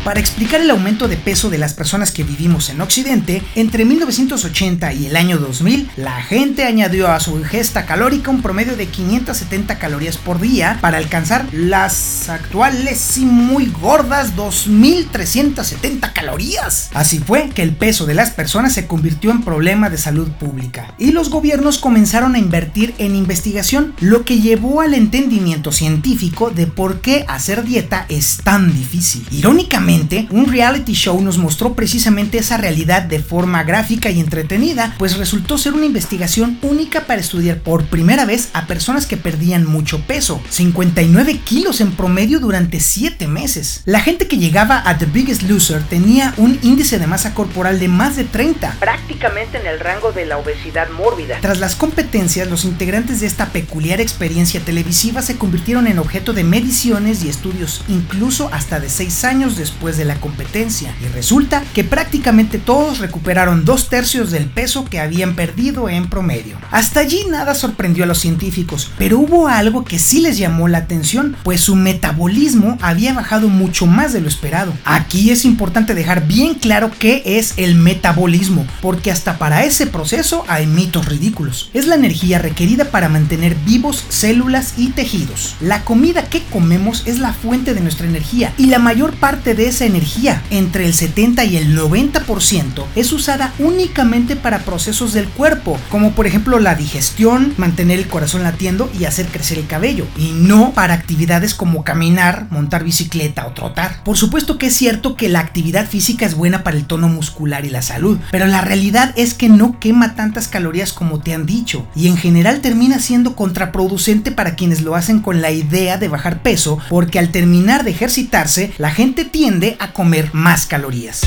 Para 0.05 0.19
explicar 0.19 0.61
el 0.61 0.69
aumento 0.69 1.07
de 1.07 1.17
peso 1.17 1.49
de 1.49 1.57
las 1.57 1.73
personas 1.73 2.11
que 2.11 2.23
vivimos 2.23 2.69
en 2.69 2.79
Occidente, 2.79 3.41
entre 3.55 3.85
1980 3.85 4.93
y 4.93 5.07
el 5.07 5.15
año 5.15 5.39
2000, 5.39 5.89
la 5.97 6.21
gente 6.21 6.63
añadió 6.63 7.07
a 7.07 7.19
su 7.19 7.35
ingesta 7.39 7.87
calórica 7.87 8.29
un 8.29 8.43
promedio 8.43 8.77
de 8.77 8.85
570 8.85 9.79
calorías 9.79 10.17
por 10.17 10.39
día 10.39 10.77
para 10.79 10.99
alcanzar 10.99 11.47
las 11.51 12.29
actuales 12.29 13.17
y 13.17 13.25
muy 13.25 13.65
gordas 13.65 14.35
2370 14.35 16.13
calorías. 16.13 16.91
Así 16.93 17.17
fue 17.17 17.49
que 17.49 17.63
el 17.63 17.75
peso 17.75 18.05
de 18.05 18.13
las 18.13 18.29
personas 18.29 18.73
se 18.73 18.85
convirtió 18.85 19.31
en 19.31 19.41
problema 19.41 19.89
de 19.89 19.97
salud 19.97 20.29
pública 20.33 20.93
y 20.99 21.13
los 21.13 21.31
gobiernos 21.31 21.79
comenzaron 21.79 22.35
a 22.35 22.39
invertir 22.39 22.93
en 22.99 23.15
investigación, 23.15 23.95
lo 24.01 24.23
que 24.23 24.39
llevó 24.39 24.81
al 24.81 24.93
entendimiento 24.93 25.71
científico 25.71 26.51
de 26.51 26.67
por 26.67 27.01
qué 27.01 27.25
hacer 27.27 27.63
dieta 27.63 28.05
es 28.07 28.37
tan 28.43 28.71
difícil. 28.71 29.25
Irónicamente, 29.31 29.94
un 30.31 30.47
reality 30.47 30.93
show 30.93 31.21
nos 31.21 31.37
mostró 31.37 31.73
precisamente 31.73 32.37
esa 32.37 32.57
realidad 32.57 33.03
de 33.03 33.19
forma 33.19 33.63
gráfica 33.63 34.09
y 34.09 34.19
entretenida, 34.19 34.93
pues 34.97 35.17
resultó 35.17 35.57
ser 35.57 35.73
una 35.73 35.85
investigación 35.85 36.57
única 36.61 37.05
para 37.07 37.21
estudiar 37.21 37.59
por 37.59 37.85
primera 37.85 38.25
vez 38.25 38.49
a 38.53 38.67
personas 38.67 39.05
que 39.05 39.17
perdían 39.17 39.65
mucho 39.65 40.01
peso, 40.01 40.41
59 40.49 41.39
kilos 41.39 41.81
en 41.81 41.91
promedio 41.91 42.39
durante 42.39 42.79
7 42.79 43.27
meses. 43.27 43.81
La 43.85 44.01
gente 44.01 44.27
que 44.27 44.37
llegaba 44.37 44.83
a 44.85 44.97
The 44.97 45.05
Biggest 45.05 45.43
Loser 45.43 45.83
tenía 45.83 46.33
un 46.37 46.59
índice 46.61 46.99
de 46.99 47.07
masa 47.07 47.33
corporal 47.33 47.79
de 47.79 47.87
más 47.87 48.15
de 48.15 48.25
30, 48.25 48.77
prácticamente 48.79 49.59
en 49.59 49.67
el 49.67 49.79
rango 49.79 50.11
de 50.11 50.25
la 50.25 50.37
obesidad 50.37 50.89
mórbida. 50.91 51.37
Tras 51.41 51.59
las 51.59 51.75
competencias, 51.75 52.49
los 52.49 52.65
integrantes 52.65 53.21
de 53.21 53.27
esta 53.27 53.47
peculiar 53.47 54.01
experiencia 54.01 54.59
televisiva 54.59 55.21
se 55.21 55.37
convirtieron 55.37 55.87
en 55.87 55.99
objeto 55.99 56.33
de 56.33 56.43
mediciones 56.43 57.23
y 57.23 57.29
estudios, 57.29 57.81
incluso 57.87 58.49
hasta 58.51 58.79
de 58.79 58.89
6 58.89 59.23
años 59.23 59.55
después 59.55 59.84
de 59.93 60.05
la 60.05 60.15
competencia 60.15 60.95
y 60.99 61.07
resulta 61.13 61.63
que 61.75 61.83
prácticamente 61.83 62.57
todos 62.57 62.97
recuperaron 62.97 63.65
dos 63.65 63.89
tercios 63.89 64.31
del 64.31 64.47
peso 64.47 64.85
que 64.85 64.99
habían 64.99 65.35
perdido 65.35 65.87
en 65.87 66.09
promedio. 66.09 66.57
Hasta 66.71 67.01
allí 67.01 67.25
nada 67.29 67.53
sorprendió 67.53 68.03
a 68.03 68.07
los 68.07 68.19
científicos, 68.19 68.91
pero 68.97 69.19
hubo 69.19 69.47
algo 69.47 69.85
que 69.85 69.99
sí 69.99 70.21
les 70.21 70.39
llamó 70.39 70.67
la 70.67 70.79
atención, 70.79 71.37
pues 71.43 71.61
su 71.61 71.75
metabolismo 71.75 72.77
había 72.81 73.13
bajado 73.13 73.47
mucho 73.47 73.85
más 73.85 74.11
de 74.11 74.21
lo 74.21 74.27
esperado. 74.27 74.73
Aquí 74.83 75.29
es 75.29 75.45
importante 75.45 75.93
dejar 75.93 76.25
bien 76.25 76.55
claro 76.55 76.89
qué 76.97 77.21
es 77.25 77.53
el 77.57 77.75
metabolismo, 77.75 78.65
porque 78.81 79.11
hasta 79.11 79.37
para 79.37 79.63
ese 79.65 79.85
proceso 79.85 80.43
hay 80.47 80.65
mitos 80.65 81.05
ridículos. 81.05 81.69
Es 81.73 81.85
la 81.85 81.95
energía 81.95 82.39
requerida 82.39 82.85
para 82.85 83.09
mantener 83.09 83.55
vivos 83.65 84.05
células 84.09 84.73
y 84.77 84.89
tejidos. 84.89 85.55
La 85.61 85.83
comida 85.83 86.23
que 86.23 86.41
comemos 86.43 87.03
es 87.05 87.19
la 87.19 87.33
fuente 87.33 87.73
de 87.73 87.81
nuestra 87.81 88.07
energía 88.07 88.53
y 88.57 88.67
la 88.67 88.79
mayor 88.79 89.13
parte 89.13 89.53
de 89.53 89.67
esa 89.75 89.85
energía, 89.85 90.41
entre 90.51 90.85
el 90.85 90.93
70 90.93 91.43
y 91.43 91.57
el 91.57 91.77
90%, 91.77 92.85
es 92.95 93.11
usada 93.11 93.53
únicamente 93.59 94.37
para 94.37 94.59
procesos 94.59 95.11
del 95.11 95.27
cuerpo, 95.27 95.77
como 95.89 96.13
por 96.13 96.27
ejemplo 96.27 96.59
la 96.59 96.75
digestión, 96.75 97.53
mantener 97.57 97.99
el 97.99 98.07
corazón 98.07 98.43
latiendo 98.43 98.89
y 98.97 99.03
hacer 99.03 99.25
crecer 99.27 99.59
el 99.59 99.67
cabello, 99.67 100.07
y 100.17 100.31
no 100.31 100.71
para 100.71 100.93
actividades 100.93 101.53
como 101.53 101.83
caminar, 101.83 102.47
montar 102.51 102.85
bicicleta 102.85 103.45
o 103.47 103.51
trotar. 103.51 104.01
Por 104.05 104.15
supuesto 104.15 104.57
que 104.57 104.67
es 104.67 104.73
cierto 104.73 105.17
que 105.17 105.27
la 105.27 105.41
actividad 105.41 105.89
física 105.89 106.25
es 106.25 106.35
buena 106.35 106.63
para 106.63 106.77
el 106.77 106.85
tono 106.85 107.09
muscular 107.09 107.65
y 107.65 107.69
la 107.69 107.81
salud, 107.81 108.17
pero 108.31 108.47
la 108.47 108.61
realidad 108.61 109.13
es 109.17 109.33
que 109.33 109.49
no 109.49 109.77
quema 109.81 110.15
tantas 110.15 110.47
calorías 110.47 110.93
como 110.93 111.19
te 111.19 111.33
han 111.33 111.45
dicho, 111.45 111.85
y 111.95 112.07
en 112.07 112.15
general 112.15 112.61
termina 112.61 112.99
siendo 112.99 113.35
contraproducente 113.35 114.31
para 114.31 114.55
quienes 114.55 114.83
lo 114.83 114.95
hacen 114.95 115.19
con 115.19 115.41
la 115.41 115.51
idea 115.51 115.97
de 115.97 116.07
bajar 116.07 116.41
peso, 116.41 116.79
porque 116.89 117.19
al 117.19 117.29
terminar 117.29 117.83
de 117.83 117.91
ejercitarse, 117.91 118.71
la 118.77 118.91
gente 118.91 119.25
tiende 119.25 119.64
a 119.79 119.91
comer 119.93 120.29
más 120.33 120.67
calorías. 120.67 121.21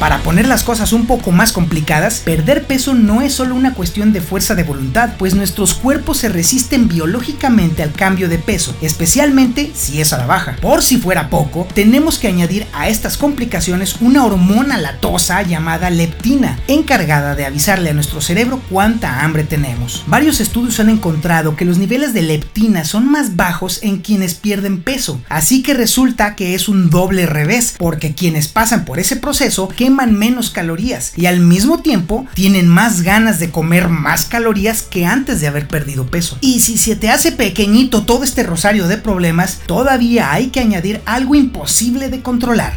Para 0.00 0.22
poner 0.22 0.48
las 0.48 0.64
cosas 0.64 0.94
un 0.94 1.04
poco 1.04 1.30
más 1.30 1.52
complicadas, 1.52 2.20
perder 2.20 2.66
peso 2.66 2.94
no 2.94 3.20
es 3.20 3.34
solo 3.34 3.54
una 3.54 3.74
cuestión 3.74 4.14
de 4.14 4.22
fuerza 4.22 4.54
de 4.54 4.62
voluntad, 4.62 5.10
pues 5.18 5.34
nuestros 5.34 5.74
cuerpos 5.74 6.16
se 6.16 6.30
resisten 6.30 6.88
biológicamente 6.88 7.82
al 7.82 7.92
cambio 7.92 8.30
de 8.30 8.38
peso, 8.38 8.74
especialmente 8.80 9.70
si 9.74 10.00
es 10.00 10.14
a 10.14 10.16
la 10.16 10.24
baja. 10.24 10.56
Por 10.62 10.82
si 10.82 10.96
fuera 10.96 11.28
poco, 11.28 11.68
tenemos 11.74 12.18
que 12.18 12.28
añadir 12.28 12.66
a 12.72 12.88
estas 12.88 13.18
complicaciones 13.18 13.96
una 14.00 14.24
hormona 14.24 14.78
latosa 14.78 15.42
llamada 15.42 15.90
leptina, 15.90 16.58
encargada 16.66 17.34
de 17.34 17.44
avisarle 17.44 17.90
a 17.90 17.94
nuestro 17.94 18.22
cerebro 18.22 18.62
cuánta 18.70 19.22
hambre 19.22 19.44
tenemos. 19.44 20.04
Varios 20.06 20.40
estudios 20.40 20.80
han 20.80 20.88
encontrado 20.88 21.56
que 21.56 21.66
los 21.66 21.76
niveles 21.76 22.14
de 22.14 22.22
leptina 22.22 22.86
son 22.86 23.06
más 23.06 23.36
bajos 23.36 23.80
en 23.82 23.98
quienes 23.98 24.32
pierden 24.32 24.82
peso, 24.82 25.20
así 25.28 25.62
que 25.62 25.74
resulta 25.74 26.36
que 26.36 26.54
es 26.54 26.70
un 26.70 26.88
doble 26.88 27.26
revés, 27.26 27.74
porque 27.76 28.14
quienes 28.14 28.48
pasan 28.48 28.86
por 28.86 28.98
ese 28.98 29.16
proceso 29.16 29.68
que 29.68 29.89
menos 29.90 30.50
calorías 30.50 31.12
y 31.16 31.26
al 31.26 31.40
mismo 31.40 31.80
tiempo 31.80 32.26
tienen 32.34 32.68
más 32.68 33.02
ganas 33.02 33.38
de 33.38 33.50
comer 33.50 33.88
más 33.88 34.24
calorías 34.24 34.82
que 34.82 35.06
antes 35.06 35.40
de 35.40 35.48
haber 35.48 35.68
perdido 35.68 36.06
peso. 36.06 36.38
Y 36.40 36.60
si 36.60 36.78
se 36.78 36.96
te 36.96 37.10
hace 37.10 37.32
pequeñito 37.32 38.04
todo 38.04 38.24
este 38.24 38.42
rosario 38.42 38.88
de 38.88 38.98
problemas, 38.98 39.60
todavía 39.66 40.32
hay 40.32 40.48
que 40.48 40.60
añadir 40.60 41.00
algo 41.04 41.34
imposible 41.34 42.08
de 42.08 42.22
controlar. 42.22 42.72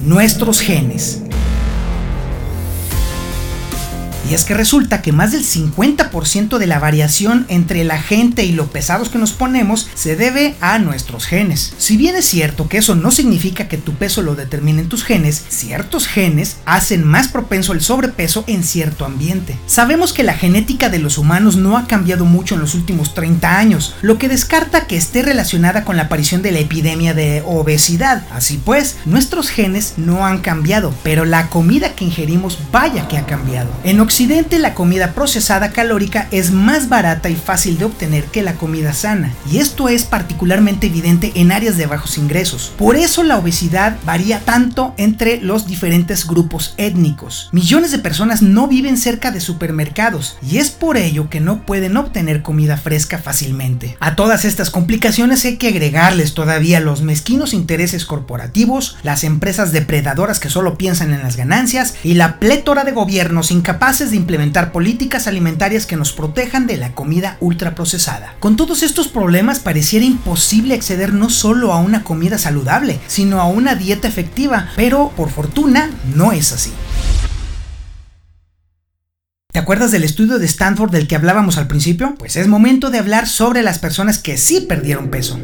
Nuestros 0.00 0.60
genes. 0.60 1.22
Y 4.32 4.34
es 4.34 4.46
que 4.46 4.54
resulta 4.54 5.02
que 5.02 5.12
más 5.12 5.32
del 5.32 5.44
50% 5.44 6.56
de 6.56 6.66
la 6.66 6.78
variación 6.78 7.44
entre 7.50 7.84
la 7.84 8.00
gente 8.00 8.46
y 8.46 8.52
lo 8.52 8.68
pesados 8.68 9.10
que 9.10 9.18
nos 9.18 9.32
ponemos 9.32 9.90
se 9.92 10.16
debe 10.16 10.54
a 10.62 10.78
nuestros 10.78 11.26
genes. 11.26 11.74
Si 11.76 11.98
bien 11.98 12.16
es 12.16 12.24
cierto 12.24 12.66
que 12.66 12.78
eso 12.78 12.94
no 12.94 13.10
significa 13.10 13.68
que 13.68 13.76
tu 13.76 13.92
peso 13.92 14.22
lo 14.22 14.34
determinen 14.34 14.88
tus 14.88 15.04
genes, 15.04 15.44
ciertos 15.50 16.06
genes 16.06 16.56
hacen 16.64 17.04
más 17.06 17.28
propenso 17.28 17.74
el 17.74 17.82
sobrepeso 17.82 18.44
en 18.46 18.64
cierto 18.64 19.04
ambiente. 19.04 19.58
Sabemos 19.66 20.14
que 20.14 20.22
la 20.22 20.32
genética 20.32 20.88
de 20.88 20.98
los 20.98 21.18
humanos 21.18 21.56
no 21.56 21.76
ha 21.76 21.86
cambiado 21.86 22.24
mucho 22.24 22.54
en 22.54 22.62
los 22.62 22.74
últimos 22.74 23.12
30 23.12 23.58
años, 23.58 23.96
lo 24.00 24.16
que 24.16 24.30
descarta 24.30 24.86
que 24.86 24.96
esté 24.96 25.20
relacionada 25.20 25.84
con 25.84 25.98
la 25.98 26.04
aparición 26.04 26.40
de 26.40 26.52
la 26.52 26.60
epidemia 26.60 27.12
de 27.12 27.42
obesidad. 27.44 28.24
Así 28.32 28.58
pues, 28.64 28.96
nuestros 29.04 29.50
genes 29.50 29.92
no 29.98 30.24
han 30.24 30.38
cambiado, 30.38 30.94
pero 31.02 31.26
la 31.26 31.50
comida 31.50 31.94
que 31.94 32.06
ingerimos 32.06 32.58
vaya 32.72 33.08
que 33.08 33.18
ha 33.18 33.26
cambiado. 33.26 33.68
La 34.26 34.74
comida 34.74 35.14
procesada 35.14 35.70
calórica 35.70 36.28
es 36.30 36.52
más 36.52 36.88
barata 36.88 37.28
y 37.28 37.34
fácil 37.34 37.78
de 37.78 37.86
obtener 37.86 38.24
que 38.24 38.42
la 38.42 38.54
comida 38.54 38.92
sana, 38.92 39.32
y 39.50 39.58
esto 39.58 39.88
es 39.88 40.04
particularmente 40.04 40.86
evidente 40.86 41.32
en 41.34 41.50
áreas 41.50 41.76
de 41.76 41.86
bajos 41.86 42.18
ingresos. 42.18 42.72
Por 42.78 42.94
eso 42.96 43.24
la 43.24 43.36
obesidad 43.36 43.96
varía 44.04 44.40
tanto 44.40 44.94
entre 44.96 45.40
los 45.40 45.66
diferentes 45.66 46.26
grupos 46.26 46.74
étnicos. 46.76 47.48
Millones 47.52 47.90
de 47.90 47.98
personas 47.98 48.42
no 48.42 48.68
viven 48.68 48.96
cerca 48.96 49.32
de 49.32 49.40
supermercados, 49.40 50.36
y 50.48 50.58
es 50.58 50.70
por 50.70 50.96
ello 50.96 51.28
que 51.28 51.40
no 51.40 51.66
pueden 51.66 51.96
obtener 51.96 52.42
comida 52.42 52.76
fresca 52.76 53.18
fácilmente. 53.18 53.96
A 53.98 54.14
todas 54.14 54.44
estas 54.44 54.70
complicaciones 54.70 55.44
hay 55.44 55.56
que 55.56 55.68
agregarles 55.68 56.34
todavía 56.34 56.78
los 56.78 57.02
mezquinos 57.02 57.54
intereses 57.54 58.04
corporativos, 58.04 58.96
las 59.02 59.24
empresas 59.24 59.72
depredadoras 59.72 60.38
que 60.38 60.50
solo 60.50 60.78
piensan 60.78 61.12
en 61.12 61.22
las 61.22 61.36
ganancias 61.36 61.94
y 62.04 62.14
la 62.14 62.38
plétora 62.38 62.84
de 62.84 62.92
gobiernos 62.92 63.50
incapaces 63.50 64.01
de 64.10 64.16
implementar 64.16 64.72
políticas 64.72 65.26
alimentarias 65.26 65.86
que 65.86 65.96
nos 65.96 66.12
protejan 66.12 66.66
de 66.66 66.76
la 66.76 66.94
comida 66.94 67.36
ultraprocesada. 67.40 68.34
Con 68.40 68.56
todos 68.56 68.82
estos 68.82 69.08
problemas 69.08 69.60
pareciera 69.60 70.04
imposible 70.04 70.74
acceder 70.74 71.12
no 71.12 71.30
solo 71.30 71.72
a 71.72 71.80
una 71.80 72.04
comida 72.04 72.38
saludable, 72.38 73.00
sino 73.06 73.40
a 73.40 73.46
una 73.46 73.74
dieta 73.74 74.08
efectiva, 74.08 74.70
pero 74.76 75.12
por 75.16 75.30
fortuna 75.30 75.90
no 76.14 76.32
es 76.32 76.52
así. 76.52 76.72
¿Te 79.52 79.58
acuerdas 79.58 79.92
del 79.92 80.02
estudio 80.02 80.38
de 80.38 80.46
Stanford 80.46 80.90
del 80.90 81.06
que 81.06 81.14
hablábamos 81.14 81.58
al 81.58 81.66
principio? 81.66 82.14
Pues 82.18 82.36
es 82.36 82.48
momento 82.48 82.90
de 82.90 82.98
hablar 82.98 83.28
sobre 83.28 83.62
las 83.62 83.78
personas 83.78 84.18
que 84.18 84.38
sí 84.38 84.62
perdieron 84.62 85.10
peso. 85.10 85.38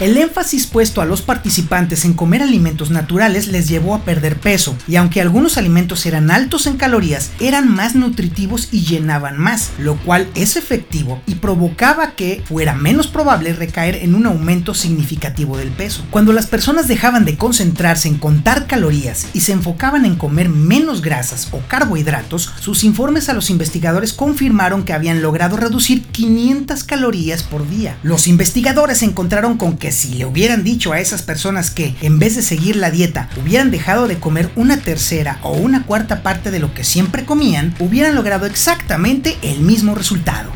El 0.00 0.16
énfasis 0.16 0.68
puesto 0.68 1.00
a 1.00 1.06
los 1.06 1.22
participantes 1.22 2.04
en 2.04 2.14
comer 2.14 2.40
alimentos 2.40 2.90
naturales 2.90 3.48
les 3.48 3.66
llevó 3.66 3.96
a 3.96 4.04
perder 4.04 4.38
peso, 4.38 4.76
y 4.86 4.94
aunque 4.94 5.20
algunos 5.20 5.58
alimentos 5.58 6.06
eran 6.06 6.30
altos 6.30 6.68
en 6.68 6.76
calorías, 6.76 7.32
eran 7.40 7.68
más 7.68 7.96
nutritivos 7.96 8.68
y 8.70 8.84
llenaban 8.84 9.38
más, 9.38 9.72
lo 9.76 9.96
cual 9.96 10.28
es 10.36 10.54
efectivo 10.54 11.20
y 11.26 11.34
provocaba 11.34 12.12
que 12.12 12.44
fuera 12.44 12.74
menos 12.74 13.08
probable 13.08 13.52
recaer 13.54 13.96
en 13.96 14.14
un 14.14 14.26
aumento 14.26 14.72
significativo 14.72 15.56
del 15.56 15.70
peso. 15.70 16.04
Cuando 16.10 16.32
las 16.32 16.46
personas 16.46 16.86
dejaban 16.86 17.24
de 17.24 17.36
concentrarse 17.36 18.06
en 18.06 18.18
contar 18.18 18.68
calorías 18.68 19.26
y 19.34 19.40
se 19.40 19.50
enfocaban 19.50 20.04
en 20.04 20.14
comer 20.14 20.48
menos 20.48 21.02
grasas 21.02 21.48
o 21.50 21.58
carbohidratos, 21.66 22.52
sus 22.60 22.84
informes 22.84 23.28
a 23.28 23.34
los 23.34 23.50
investigadores 23.50 24.12
confirmaron 24.12 24.84
que 24.84 24.92
habían 24.92 25.22
logrado 25.22 25.56
reducir 25.56 26.04
500 26.04 26.84
calorías 26.84 27.42
por 27.42 27.68
día. 27.68 27.98
Los 28.04 28.28
investigadores 28.28 29.02
encontraron 29.02 29.58
con 29.58 29.76
que 29.76 29.87
si 29.92 30.14
le 30.14 30.26
hubieran 30.26 30.64
dicho 30.64 30.92
a 30.92 31.00
esas 31.00 31.22
personas 31.22 31.70
que 31.70 31.94
en 32.00 32.18
vez 32.18 32.36
de 32.36 32.42
seguir 32.42 32.76
la 32.76 32.90
dieta 32.90 33.28
hubieran 33.40 33.70
dejado 33.70 34.08
de 34.08 34.18
comer 34.18 34.50
una 34.56 34.78
tercera 34.78 35.38
o 35.42 35.52
una 35.52 35.84
cuarta 35.84 36.22
parte 36.22 36.50
de 36.50 36.58
lo 36.58 36.74
que 36.74 36.84
siempre 36.84 37.24
comían, 37.24 37.74
hubieran 37.78 38.14
logrado 38.14 38.46
exactamente 38.46 39.36
el 39.42 39.60
mismo 39.60 39.94
resultado. 39.94 40.52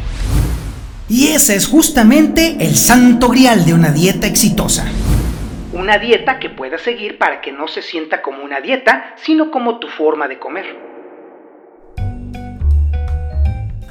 Y 1.08 1.28
ese 1.28 1.56
es 1.56 1.66
justamente 1.66 2.56
el 2.60 2.74
santo 2.74 3.28
grial 3.28 3.64
de 3.64 3.74
una 3.74 3.90
dieta 3.90 4.26
exitosa. 4.26 4.86
Una 5.72 5.98
dieta 5.98 6.38
que 6.38 6.50
puedas 6.50 6.82
seguir 6.82 7.18
para 7.18 7.40
que 7.40 7.52
no 7.52 7.68
se 7.68 7.82
sienta 7.82 8.22
como 8.22 8.42
una 8.42 8.60
dieta, 8.60 9.14
sino 9.22 9.50
como 9.50 9.78
tu 9.78 9.88
forma 9.88 10.28
de 10.28 10.38
comer. 10.38 10.91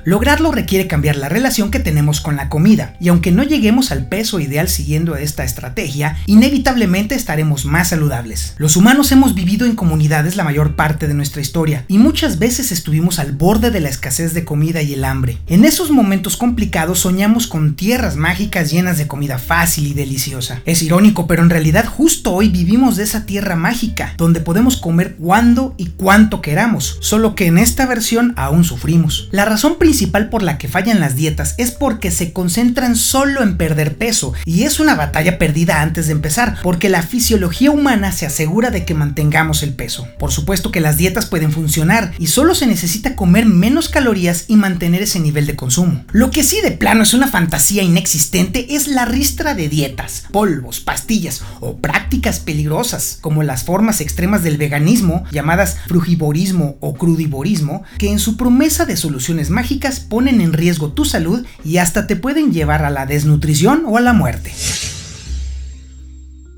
Lograrlo 0.03 0.51
requiere 0.51 0.87
cambiar 0.87 1.15
la 1.15 1.29
relación 1.29 1.69
que 1.69 1.79
tenemos 1.79 2.21
con 2.21 2.35
la 2.35 2.49
comida, 2.49 2.95
y 2.99 3.09
aunque 3.09 3.31
no 3.31 3.43
lleguemos 3.43 3.91
al 3.91 4.07
peso 4.07 4.39
ideal 4.39 4.67
siguiendo 4.67 5.15
esta 5.15 5.43
estrategia, 5.43 6.17
inevitablemente 6.25 7.13
estaremos 7.13 7.65
más 7.65 7.89
saludables. 7.89 8.55
Los 8.57 8.77
humanos 8.77 9.11
hemos 9.11 9.35
vivido 9.35 9.67
en 9.67 9.75
comunidades 9.75 10.35
la 10.35 10.43
mayor 10.43 10.75
parte 10.75 11.07
de 11.07 11.13
nuestra 11.13 11.41
historia, 11.41 11.85
y 11.87 11.99
muchas 11.99 12.39
veces 12.39 12.71
estuvimos 12.71 13.19
al 13.19 13.33
borde 13.33 13.69
de 13.69 13.79
la 13.79 13.89
escasez 13.89 14.33
de 14.33 14.43
comida 14.43 14.81
y 14.81 14.93
el 14.93 15.05
hambre. 15.05 15.37
En 15.47 15.65
esos 15.65 15.91
momentos 15.91 16.35
complicados 16.35 16.99
soñamos 16.99 17.45
con 17.45 17.75
tierras 17.75 18.15
mágicas 18.15 18.71
llenas 18.71 18.97
de 18.97 19.07
comida 19.07 19.37
fácil 19.37 19.85
y 19.85 19.93
deliciosa. 19.93 20.61
Es 20.65 20.81
irónico, 20.81 21.27
pero 21.27 21.43
en 21.43 21.51
realidad 21.51 21.85
justo 21.85 22.33
hoy 22.33 22.49
vivimos 22.49 22.95
de 22.95 23.03
esa 23.03 23.27
tierra 23.27 23.55
mágica, 23.55 24.15
donde 24.17 24.41
podemos 24.41 24.77
comer 24.77 25.15
cuando 25.17 25.75
y 25.77 25.87
cuánto 25.87 26.41
queramos, 26.41 26.97
solo 27.01 27.35
que 27.35 27.45
en 27.45 27.59
esta 27.59 27.85
versión 27.85 28.33
aún 28.35 28.63
sufrimos. 28.63 29.29
La 29.31 29.45
razón 29.45 29.77
principal 29.77 29.90
principal 29.91 30.29
por 30.29 30.41
la 30.41 30.57
que 30.57 30.69
fallan 30.69 31.01
las 31.01 31.17
dietas 31.17 31.53
es 31.57 31.71
porque 31.71 32.11
se 32.11 32.31
concentran 32.31 32.95
solo 32.95 33.43
en 33.43 33.57
perder 33.57 33.97
peso 33.97 34.33
y 34.45 34.63
es 34.63 34.79
una 34.79 34.95
batalla 34.95 35.37
perdida 35.37 35.81
antes 35.81 36.05
de 36.05 36.13
empezar 36.13 36.59
porque 36.63 36.87
la 36.87 37.03
fisiología 37.03 37.71
humana 37.71 38.13
se 38.13 38.25
asegura 38.25 38.71
de 38.71 38.85
que 38.85 38.93
mantengamos 38.93 39.63
el 39.63 39.73
peso. 39.73 40.07
Por 40.17 40.31
supuesto 40.31 40.71
que 40.71 40.79
las 40.79 40.95
dietas 40.95 41.25
pueden 41.25 41.51
funcionar 41.51 42.13
y 42.17 42.27
solo 42.27 42.55
se 42.55 42.67
necesita 42.67 43.17
comer 43.17 43.45
menos 43.45 43.89
calorías 43.89 44.45
y 44.47 44.55
mantener 44.55 45.01
ese 45.01 45.19
nivel 45.19 45.45
de 45.45 45.57
consumo. 45.57 46.05
Lo 46.13 46.31
que 46.31 46.45
sí 46.45 46.61
de 46.61 46.71
plano 46.71 47.03
es 47.03 47.13
una 47.13 47.27
fantasía 47.27 47.83
inexistente 47.83 48.75
es 48.75 48.87
la 48.87 49.03
ristra 49.03 49.55
de 49.55 49.67
dietas, 49.67 50.23
polvos, 50.31 50.79
pastillas 50.79 51.41
o 51.59 51.79
prácticas 51.79 52.39
peligrosas 52.39 53.17
como 53.19 53.43
las 53.43 53.65
formas 53.65 53.99
extremas 53.99 54.41
del 54.41 54.55
veganismo 54.55 55.25
llamadas 55.33 55.75
frugivorismo 55.87 56.77
o 56.79 56.93
crudivorismo 56.93 57.83
que 57.97 58.09
en 58.09 58.19
su 58.19 58.37
promesa 58.37 58.85
de 58.85 58.95
soluciones 58.95 59.49
mágicas 59.49 59.80
ponen 59.99 60.41
en 60.41 60.53
riesgo 60.53 60.91
tu 60.91 61.05
salud 61.05 61.45
y 61.63 61.77
hasta 61.77 62.07
te 62.07 62.15
pueden 62.15 62.51
llevar 62.53 62.85
a 62.85 62.89
la 62.89 63.05
desnutrición 63.05 63.83
o 63.87 63.97
a 63.97 64.01
la 64.01 64.13
muerte. 64.13 64.53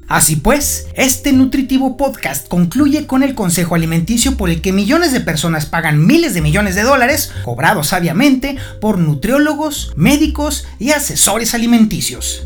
Así 0.07 0.35
pues, 0.35 0.87
este 0.93 1.33
nutritivo 1.33 1.97
podcast 1.97 2.47
concluye 2.47 3.07
con 3.07 3.23
el 3.23 3.33
consejo 3.33 3.73
alimenticio 3.73 4.37
por 4.37 4.49
el 4.49 4.61
que 4.61 4.71
millones 4.71 5.11
de 5.11 5.21
personas 5.21 5.65
pagan 5.65 6.05
miles 6.05 6.35
de 6.35 6.41
millones 6.41 6.75
de 6.75 6.83
dólares, 6.83 7.31
cobrados 7.43 7.87
sabiamente 7.87 8.57
por 8.79 8.99
nutriólogos, 8.99 9.93
médicos 9.95 10.67
y 10.77 10.91
asesores 10.91 11.55
alimenticios. 11.55 12.43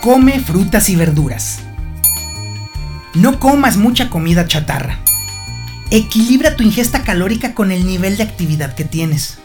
Come 0.00 0.38
frutas 0.38 0.90
y 0.90 0.96
verduras. 0.96 1.60
No 3.14 3.40
comas 3.40 3.76
mucha 3.76 4.10
comida 4.10 4.46
chatarra. 4.46 5.03
Equilibra 5.94 6.56
tu 6.56 6.64
ingesta 6.64 7.04
calórica 7.04 7.54
con 7.54 7.70
el 7.70 7.86
nivel 7.86 8.16
de 8.16 8.24
actividad 8.24 8.74
que 8.74 8.84
tienes. 8.84 9.38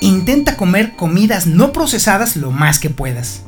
Intenta 0.00 0.56
comer 0.56 0.96
comidas 0.96 1.46
no 1.46 1.72
procesadas 1.72 2.34
lo 2.34 2.50
más 2.50 2.80
que 2.80 2.90
puedas. 2.90 3.42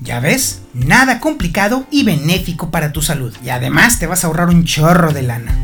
Ya 0.00 0.18
ves, 0.18 0.62
nada 0.72 1.20
complicado 1.20 1.86
y 1.92 2.02
benéfico 2.02 2.72
para 2.72 2.90
tu 2.90 3.02
salud. 3.02 3.32
Y 3.44 3.50
además 3.50 4.00
te 4.00 4.08
vas 4.08 4.24
a 4.24 4.26
ahorrar 4.26 4.48
un 4.48 4.64
chorro 4.64 5.12
de 5.12 5.22
lana. 5.22 5.56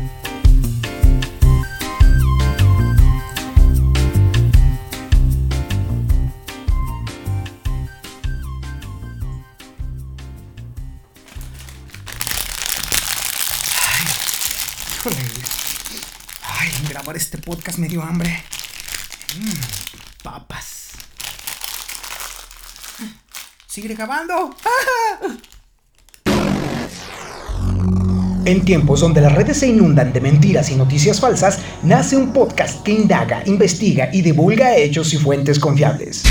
Ay, 13.75 14.05
híjole. 14.95 15.41
Ay, 16.61 16.69
grabar 16.87 17.17
este 17.17 17.39
podcast 17.39 17.79
me 17.79 17.87
dio 17.87 18.03
hambre. 18.03 18.29
Mm, 19.35 20.21
papas. 20.21 20.89
Sigue 23.65 23.95
grabando. 23.95 24.55
En 28.45 28.63
tiempos 28.63 28.99
donde 28.99 29.21
las 29.21 29.33
redes 29.33 29.57
se 29.57 29.69
inundan 29.69 30.13
de 30.13 30.21
mentiras 30.21 30.69
y 30.69 30.75
noticias 30.75 31.19
falsas, 31.19 31.57
nace 31.81 32.15
un 32.15 32.31
podcast 32.31 32.83
que 32.83 32.91
indaga, 32.91 33.41
investiga 33.47 34.11
y 34.13 34.21
divulga 34.21 34.77
hechos 34.77 35.15
y 35.15 35.17
fuentes 35.17 35.57
confiables. 35.57 36.21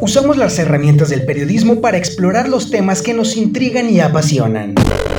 Usamos 0.00 0.38
las 0.38 0.58
herramientas 0.58 1.10
del 1.10 1.26
periodismo 1.26 1.82
para 1.82 1.98
explorar 1.98 2.48
los 2.48 2.70
temas 2.70 3.02
que 3.02 3.12
nos 3.12 3.36
intrigan 3.36 3.90
y 3.90 4.00
apasionan. 4.00 4.74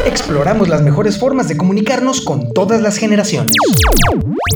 Exploramos 0.06 0.68
las 0.68 0.82
mejores 0.82 1.18
formas 1.18 1.48
de 1.48 1.56
comunicarnos 1.56 2.22
con 2.22 2.52
todas 2.52 2.82
las 2.82 2.98
generaciones. 2.98 3.54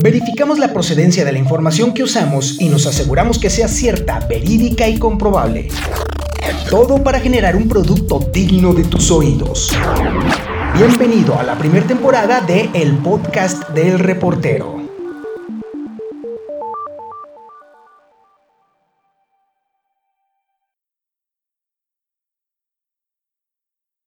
Verificamos 0.02 0.58
la 0.58 0.74
procedencia 0.74 1.24
de 1.24 1.32
la 1.32 1.38
información 1.38 1.94
que 1.94 2.02
usamos 2.02 2.60
y 2.60 2.68
nos 2.68 2.86
aseguramos 2.86 3.38
que 3.38 3.48
sea 3.48 3.66
cierta, 3.66 4.20
verídica 4.28 4.88
y 4.88 4.98
comprobable. 4.98 5.68
Todo 6.68 7.02
para 7.02 7.20
generar 7.20 7.56
un 7.56 7.66
producto 7.66 8.20
digno 8.30 8.74
de 8.74 8.84
tus 8.84 9.10
oídos. 9.10 9.72
Bienvenido 10.76 11.38
a 11.38 11.42
la 11.42 11.56
primera 11.56 11.86
temporada 11.86 12.42
de 12.42 12.68
El 12.74 12.98
Podcast 12.98 13.70
del 13.70 13.98
Reportero. 13.98 14.77